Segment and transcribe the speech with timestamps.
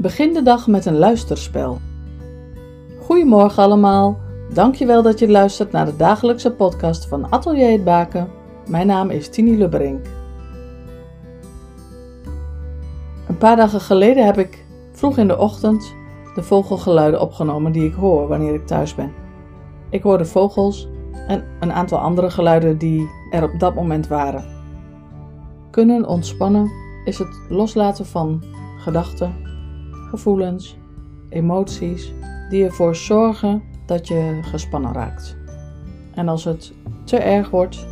[0.00, 1.78] Begin de dag met een luisterspel.
[3.00, 4.18] Goedemorgen allemaal.
[4.52, 8.30] Dankjewel dat je luistert naar de dagelijkse podcast van Atelier het Baken.
[8.68, 10.06] Mijn naam is Tini Lubberink.
[13.28, 15.94] Een paar dagen geleden heb ik vroeg in de ochtend
[16.34, 19.12] de vogelgeluiden opgenomen die ik hoor wanneer ik thuis ben.
[19.90, 20.88] Ik hoor de vogels
[21.26, 24.44] en een aantal andere geluiden die er op dat moment waren.
[25.70, 26.70] Kunnen ontspannen
[27.04, 28.42] is het loslaten van
[28.78, 29.47] gedachten,
[30.08, 30.76] gevoelens,
[31.28, 32.12] emoties
[32.48, 35.36] die ervoor zorgen dat je gespannen raakt.
[36.14, 36.72] En als het
[37.04, 37.86] te erg wordt,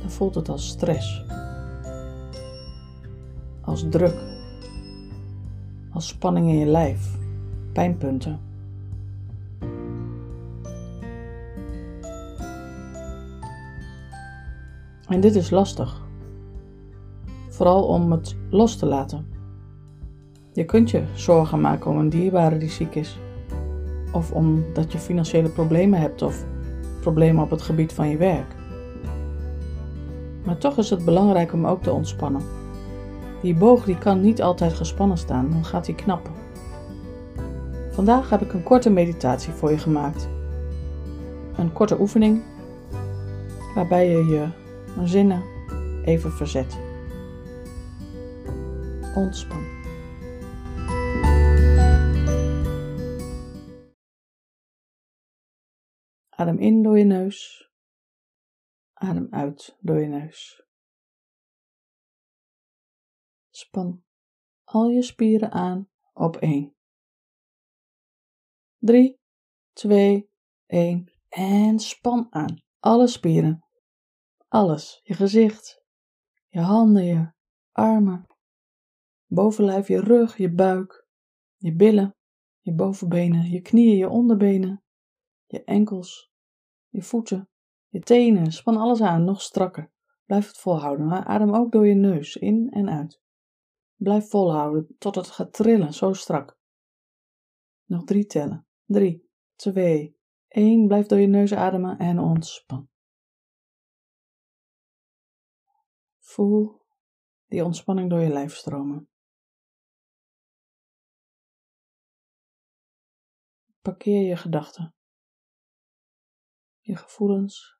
[0.00, 1.24] dan voelt het als stress,
[3.60, 4.16] als druk,
[5.90, 7.18] als spanning in je lijf,
[7.72, 8.40] pijnpunten.
[15.08, 16.06] En dit is lastig.
[17.48, 19.37] Vooral om het los te laten.
[20.58, 23.18] Je kunt je zorgen maken om een dierbare die ziek is.
[24.12, 26.44] Of omdat je financiële problemen hebt of
[27.00, 28.54] problemen op het gebied van je werk.
[30.44, 32.42] Maar toch is het belangrijk om ook te ontspannen.
[33.42, 36.32] Die boog die kan niet altijd gespannen staan, dan gaat hij knappen.
[37.90, 40.28] Vandaag heb ik een korte meditatie voor je gemaakt.
[41.56, 42.42] Een korte oefening
[43.74, 44.46] waarbij je je
[45.04, 45.42] zinnen
[46.04, 46.78] even verzet.
[49.14, 49.77] Ontspan.
[56.38, 57.70] Adem in door je neus.
[58.92, 60.62] Adem uit door je neus.
[63.50, 64.04] Span
[64.64, 66.76] al je spieren aan op 1.
[68.78, 69.20] 3,
[69.72, 70.30] 2,
[70.66, 72.62] 1 en span aan.
[72.78, 73.64] Alle spieren.
[74.48, 75.00] Alles.
[75.02, 75.82] Je gezicht,
[76.48, 77.32] je handen, je
[77.72, 78.26] armen,
[79.26, 81.06] bovenlijf, je rug, je buik,
[81.56, 82.16] je billen,
[82.60, 84.82] je bovenbenen, je knieën, je onderbenen,
[85.48, 86.32] je enkels,
[86.88, 87.48] je voeten,
[87.88, 88.52] je tenen.
[88.52, 89.90] Span alles aan, nog strakker.
[90.24, 93.20] Blijf het volhouden, maar adem ook door je neus in en uit.
[93.94, 96.58] Blijf volhouden tot het gaat trillen, zo strak.
[97.84, 98.66] Nog drie tellen.
[98.84, 100.16] Drie, twee,
[100.48, 100.86] één.
[100.86, 102.88] Blijf door je neus ademen en ontspan.
[106.18, 106.80] Voel
[107.46, 109.08] die ontspanning door je lijf stromen.
[113.80, 114.97] Parkeer je gedachten
[116.88, 117.78] je gevoelens,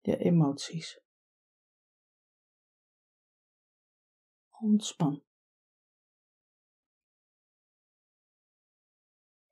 [0.00, 1.00] je emoties.
[4.50, 5.22] Ontspan.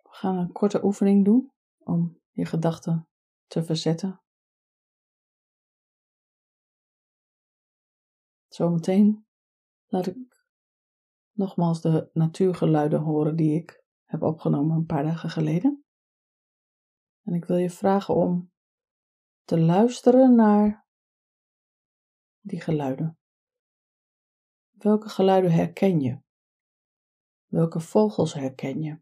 [0.02, 3.08] We gaan een korte oefening doen om je gedachten
[3.46, 4.22] te verzetten.
[8.48, 9.26] Zometeen
[9.86, 10.16] laat ik
[11.32, 15.81] nogmaals de natuurgeluiden horen die ik heb opgenomen een paar dagen geleden.
[17.22, 18.52] En ik wil je vragen om
[19.44, 20.86] te luisteren naar
[22.40, 23.18] die geluiden.
[24.70, 26.20] Welke geluiden herken je?
[27.46, 29.00] Welke vogels herken je?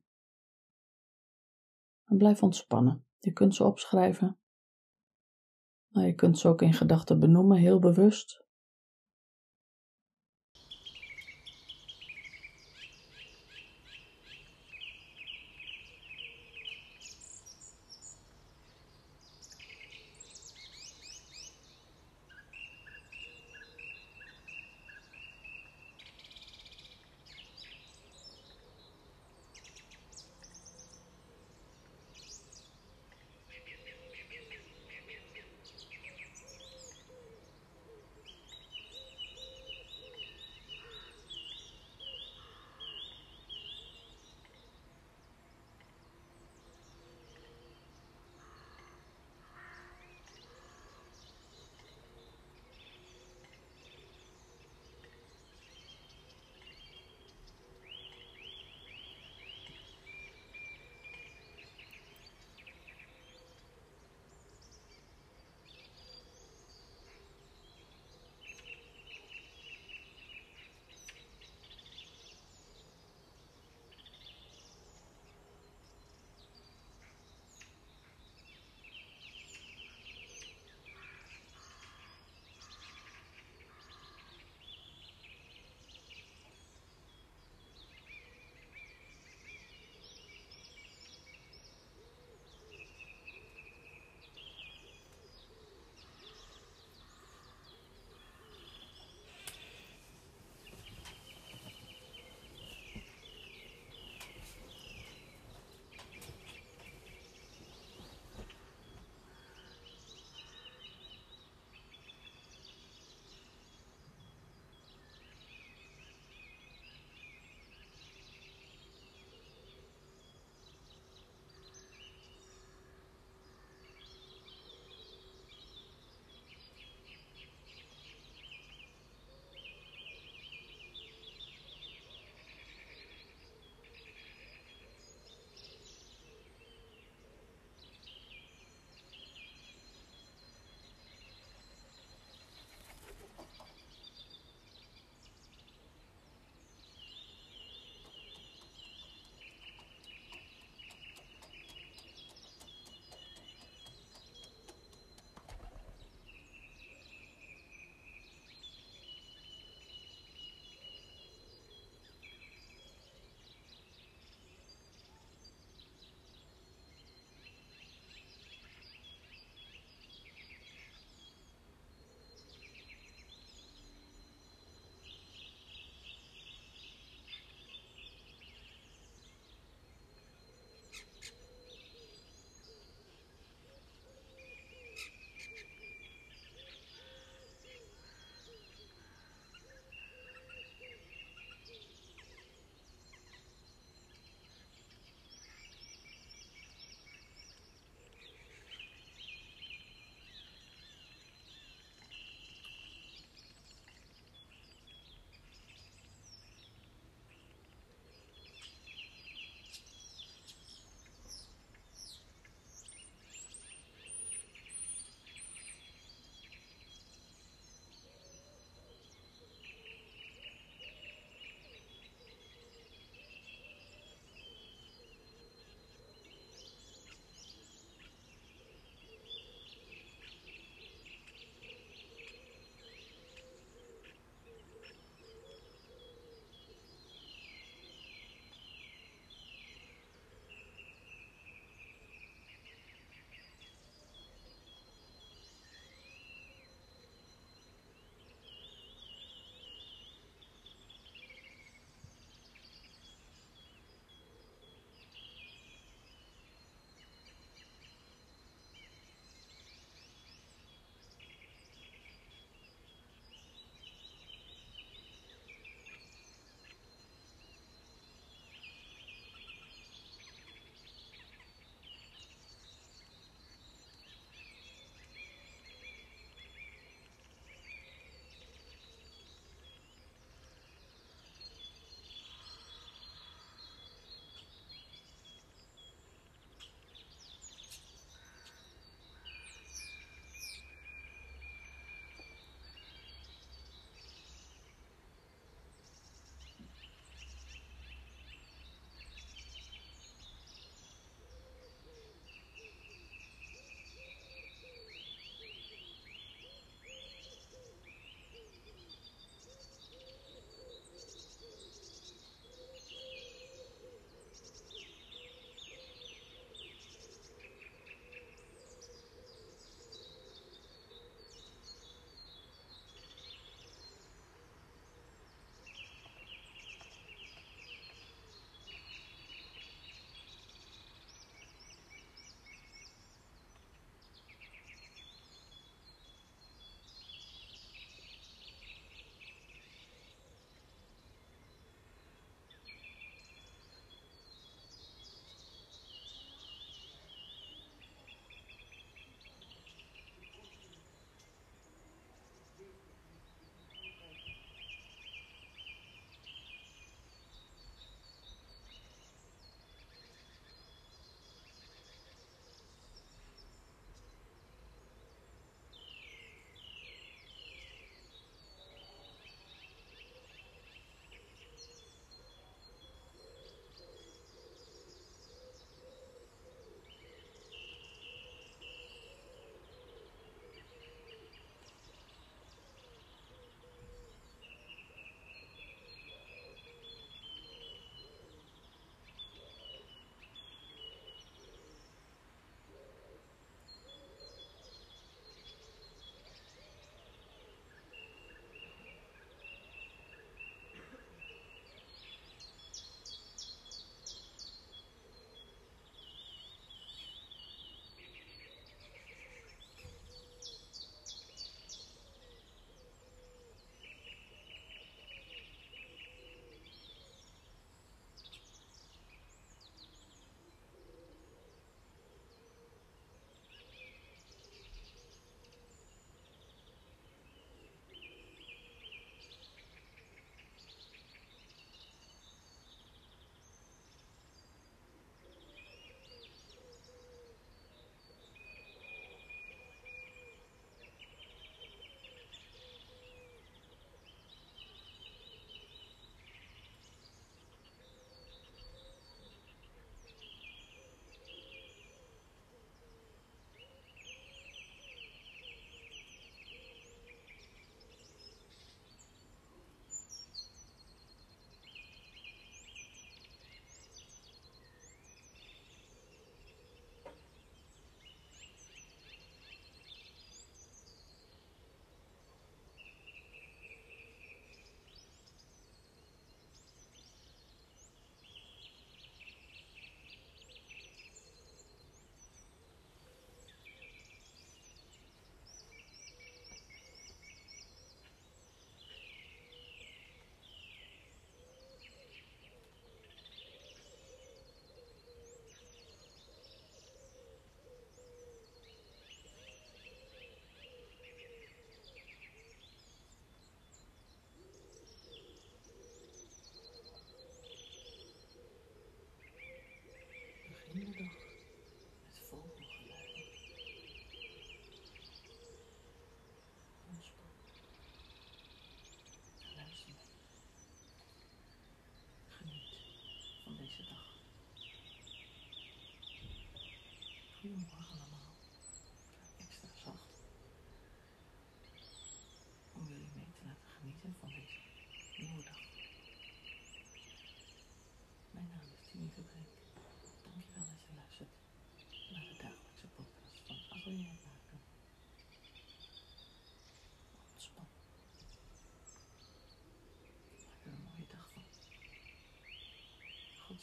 [2.04, 3.06] En blijf ontspannen.
[3.19, 4.38] Je kunt ze opschrijven.
[5.88, 8.44] Maar je kunt ze ook in gedachten benoemen, heel bewust.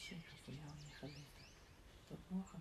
[0.08, 0.16] Ще
[0.52, 1.12] я уїхали
[2.10, 2.57] до Бога.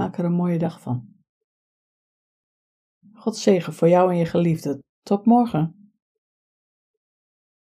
[0.00, 1.08] Maak er een mooie dag van.
[3.12, 4.82] God zegen voor jou en je geliefde.
[5.02, 5.79] Tot morgen.